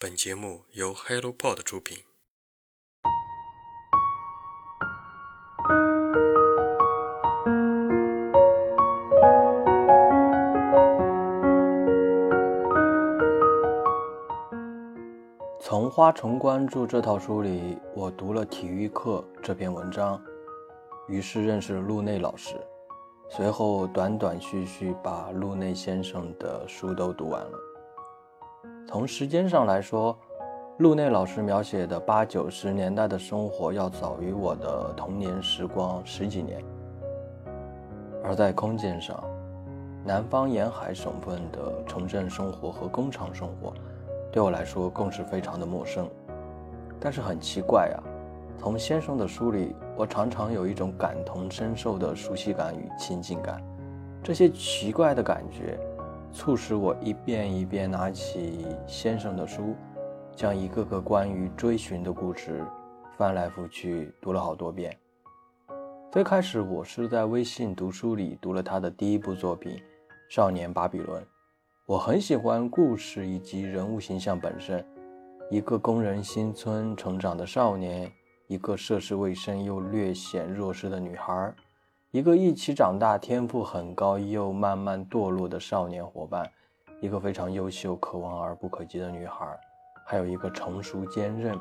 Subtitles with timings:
[0.00, 1.98] 本节目由 HelloPod 出品。
[15.58, 20.22] 从《花城关注》这套书里，我读了《体育课》这篇文章，
[21.08, 22.54] 于是认识了陆内老师。
[23.28, 27.67] 随后断断续续把陆内先生的书都读完了。
[28.88, 30.18] 从时间上来说，
[30.78, 36.58] 陆内老师描写的八九十年代的生活要早于我的童年时光十几年；
[38.24, 39.22] 而在空间上，
[40.06, 43.74] 南方沿海省份的城镇生活和工厂生活。
[44.32, 46.08] 对我来说更是非常的陌生，
[46.98, 48.00] 但是很奇怪啊，
[48.58, 53.62] 从先生的书里，我常常有一种感同身受的熟悉感与亲近感。
[54.22, 55.78] 这些奇怪的感觉，
[56.32, 59.74] 促使我一遍一遍拿起先生的书，
[60.36, 62.64] 将一个个关于追寻的故事
[63.16, 64.96] 翻来覆去读了好多遍。
[66.10, 69.72] 最开始，我是在微信读书里读了他的第一部作品
[70.28, 71.22] 《少年巴比伦》。
[71.86, 74.84] 我很喜欢故事以及人物形象本身，
[75.50, 78.10] 一个工人新村成长的少年，
[78.46, 81.52] 一个涉世未深又略显弱势的女孩，
[82.10, 86.50] 一个一起长大、天赋很高又慢慢堕落的少年伙伴，
[87.02, 89.46] 一个非常优秀、可望而不可及的女孩，
[90.06, 91.54] 还有一个成熟坚韧、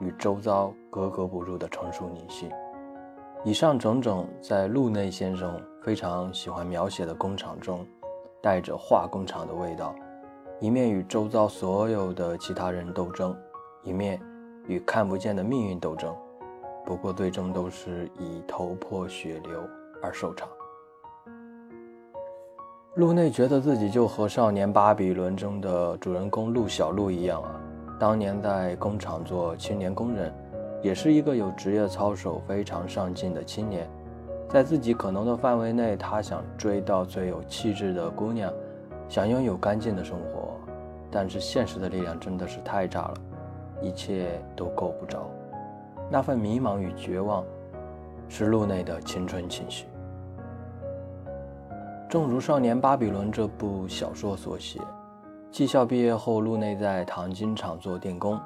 [0.00, 2.50] 与周遭格格不入的成熟女性。
[3.44, 7.86] 以上种种，在路内先生非常喜欢描写的工厂中。
[8.42, 9.94] 带着化工厂的味道，
[10.60, 13.36] 一面与周遭所有的其他人斗争，
[13.82, 14.18] 一面
[14.66, 16.16] 与看不见的命运斗争。
[16.86, 19.62] 不过最终都是以头破血流
[20.02, 20.48] 而收场。
[22.94, 27.60] 路内觉得自己就和《少年巴比伦》中的主人公陆小路一样啊，
[27.98, 30.34] 当年在工厂做青年工人，
[30.82, 33.88] 也是一个有职业操守、非常上进的青年。
[34.48, 38.52] 在自己可能的范围内，他想追到最有气质的姑娘，
[39.08, 40.58] 想拥有干净的生活，
[41.12, 43.14] 但是现实的力量真的是太差了，
[43.80, 45.30] 一切都够不着。
[46.10, 47.44] 那份迷茫与绝望，
[48.28, 49.86] 是路内的青春情绪。
[52.10, 54.80] 正如《少年巴比伦》这部小说所写，
[55.52, 58.36] 技校毕业后，路内在糖金厂做电工，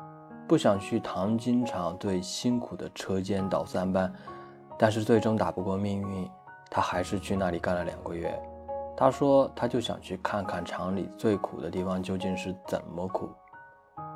[0.47, 4.13] 不想去糖金厂最辛苦的车间倒三班。
[4.79, 6.31] 但是最终打不过命运，
[6.71, 8.39] 他还是去那里干了两个月。
[8.95, 13.31] 他说，他就想去看看厂里最苦的地方究竟是怎么苦。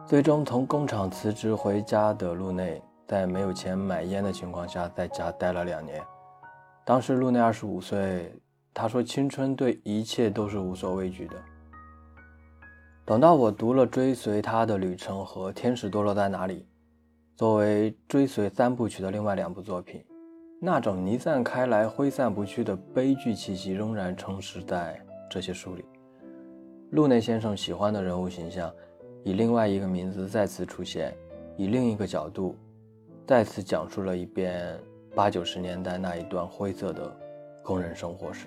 [0.04, 6.04] 最终从工厂辞职回家的路内，在没有钱买烟的情况下，在家待了两年。
[6.84, 8.30] 当时路内二十五岁，
[8.73, 11.37] 他说青春对一切都是无所畏惧的。
[13.05, 16.61] 等到我读了《追随他的旅程》和《天使堕落在哪里》，
[17.37, 20.05] 作为追随三部曲的另外两部作品。
[20.61, 25.84] 那种弥散开来、挥散不去的悲剧气息仍然充斥在这些书里。
[26.91, 28.73] 路内先生喜欢的人物形象，
[29.23, 31.17] 以另外一个名字再次出现，
[31.57, 32.57] 以另一个角度，
[33.27, 34.78] 再次讲述了一遍
[35.15, 37.17] 八九十年代那一段灰色的
[37.69, 38.47] 工人生活时。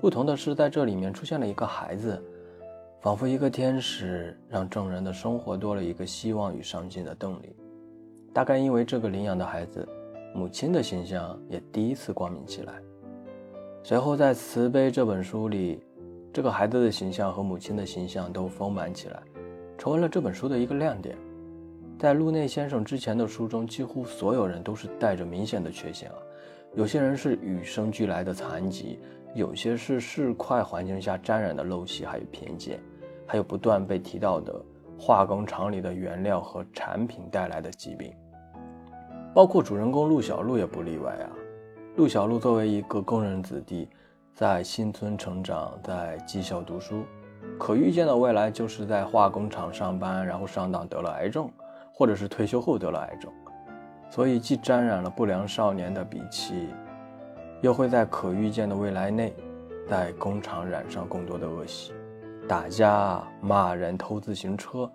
[0.00, 2.22] 不同的是，在这里面出现了一个孩子，
[3.02, 7.54] 仿佛一个天使，让众人的生活多了一个希望与上进的动力。
[8.32, 9.86] 大概因为这个领养的孩子。
[10.34, 12.74] 母亲的形象也第一次光明起来。
[13.82, 15.80] 随后，在《慈悲》这本书里，
[16.30, 19.22] 这个孩子的形象和母亲的形象都丰满起来，
[19.78, 21.16] 成为了这本书的一个亮点。
[21.98, 26.16] 在路内先生之前的书中，几乎所有人都是带着明显的缺陷啊，
[26.74, 28.98] 有些人是与生俱来的残疾，
[29.34, 32.80] 有些是市侩环境下沾染的陋习还有偏见，
[33.26, 34.54] 还有不断被提到的
[34.98, 38.12] 化工厂里的原料和产品带来的疾病。
[39.34, 41.28] 包括主人公陆小璐也不例外啊。
[41.96, 43.88] 陆小璐作为一个工人子弟，
[44.34, 47.04] 在新村成长，在技校读书，
[47.58, 51.50] 可预见的未来就是在化工厂上班，然后上当得了癌症，
[51.92, 53.32] 或者是退休后得了癌症。
[54.10, 56.68] 所以既沾染了不良少年的鄙弃，
[57.60, 59.34] 又会在可预见的未来内，
[59.88, 61.92] 在工厂染上更多的恶习，
[62.48, 64.90] 打架、骂人、偷自行车。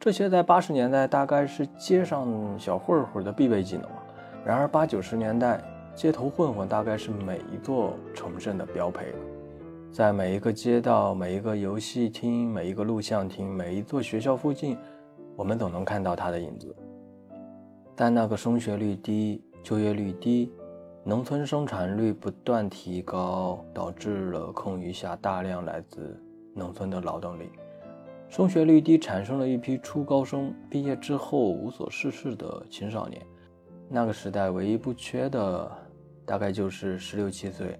[0.00, 2.28] 这些在八十年代大概是街上
[2.58, 4.02] 小混混的必备技能了。
[4.44, 5.62] 然而八九十年代，
[5.94, 9.18] 街头混混大概是每一座城镇的标配了。
[9.90, 14.76] 在每一个街道、每一个游戏厅、每一个录像厅、每一座学校附近，
[15.36, 16.74] 我们总能看到他的影子。
[17.96, 20.52] 但那个升学率低、就业率低、
[21.04, 26.20] 农村生产率不断提高，导致了空余下大量来自
[26.54, 27.50] 农村的劳动力。
[28.28, 33.24] 升学率低，产生了一批初高生，毕业之后无所事事的青少年。
[33.88, 35.70] 那个时代唯一不缺的，
[36.26, 37.78] 大概就是十六七岁，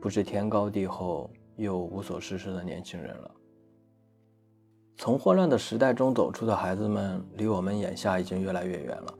[0.00, 3.30] 不知天高地厚又无所事事的年轻人了。
[4.96, 9.14] 从混乱的时代中走出的孩子们，离我们眼下已经越来越远了。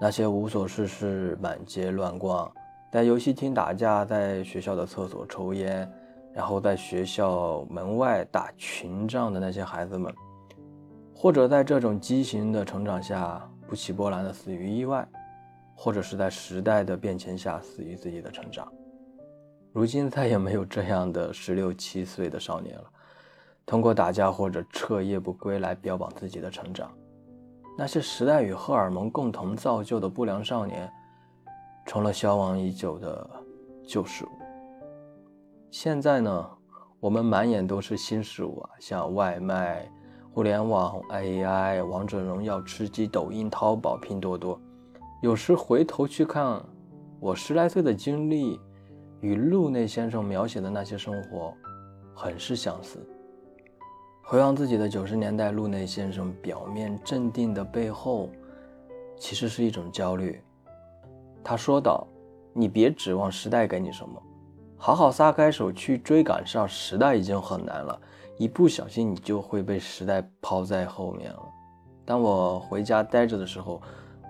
[0.00, 2.50] 那些无所事事、满街乱逛、
[2.92, 5.90] 在游戏厅打架、在学校的厕所抽烟，
[6.32, 10.14] 然后在学校门外打群仗的那些孩子们，
[11.14, 15.06] 或者在这种畸形的成长下不起波澜的死于意外，
[15.74, 18.72] 或者是在时代的变迁下死于自己的成长。
[19.72, 22.84] 如今再也没有这样的十六七岁的少年了。
[23.66, 26.90] 通过打架或者彻夜不归来标榜自己的成长，
[27.80, 30.92] 那些时代与荷尔蒙共同造就的不良少年，
[31.86, 33.30] 成了消亡已久的
[33.86, 34.28] 旧事物。
[35.70, 36.50] 现在呢，
[36.98, 39.88] 我们满眼都是新事物啊，像外卖、
[40.32, 44.60] 互联网、AI、王者荣耀、吃鸡、抖音、淘宝、拼多多。
[45.22, 46.60] 有时回头去看，
[47.20, 48.60] 我十来岁的经历，
[49.20, 51.54] 与路内先生描写的那些生活，
[52.12, 52.98] 很是相似。
[54.30, 58.28] 回望自己的九十年代，路内先生表面镇定的背后，
[59.16, 60.38] 其实是一种焦虑。
[61.42, 62.06] 他说道
[62.52, 64.22] ：“你别指望时代给你什么，
[64.76, 67.98] 好好撒开手去追赶上时代已经很难了，
[68.36, 71.42] 一不小心你就会被时代抛在后面了。”
[72.04, 73.80] 当我回家待着的时候，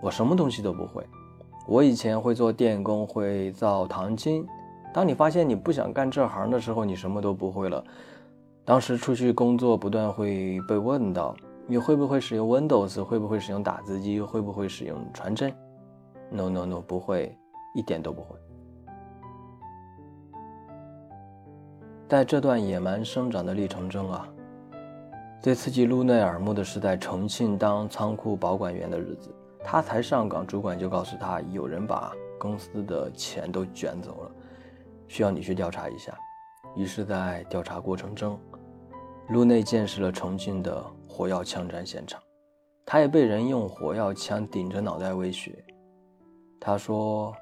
[0.00, 1.04] 我什么东西都不会。
[1.66, 4.46] 我以前会做电工，会造糖精。
[4.94, 7.84] 当你发现你不想干这行的时候，你什么都不会了。
[8.68, 11.34] 当时出去工作，不断会被问到
[11.66, 15.50] 你会不会使用 Windows，会不会使用打字机，会不会使用传真
[16.30, 17.34] ？No No No，不会，
[17.74, 18.36] 一点都不会。
[22.10, 24.28] 在这段野蛮生长的历程中啊，
[25.40, 29.34] 最刺激路内耳目的是在重庆当仓库保管员的日子。
[29.64, 34.30] 他才上岗，主管就告诉他，有人把公司的钱都卷走了，
[35.06, 36.14] 需要你去调查一下。
[36.76, 38.38] 于是，在调查过程中，
[39.28, 42.22] 路内见识了重庆的火药枪战现场，
[42.86, 45.62] 他也被人用火药枪顶着脑袋威胁。
[46.58, 47.34] 他说：“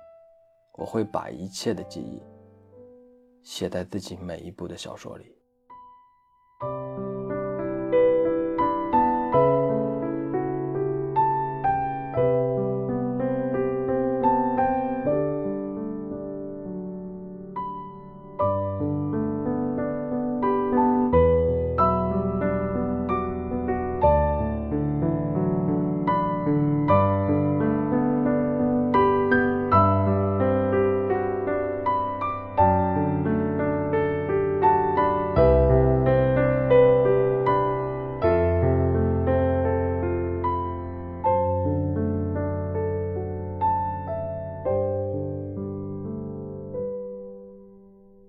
[0.75, 2.21] 我会把一切的记忆
[3.45, 5.33] 写在自己每一部的小说里。”